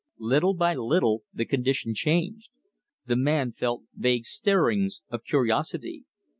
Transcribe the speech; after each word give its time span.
Little 0.17 0.55
by 0.55 0.73
little 0.73 1.21
the 1.31 1.45
condition 1.45 1.93
changed. 1.93 2.49
The 3.05 3.15
man 3.15 3.51
felt 3.51 3.83
vague 3.95 4.25
stirrings 4.25 5.03
of 5.11 5.23
curiosity. 5.23 6.05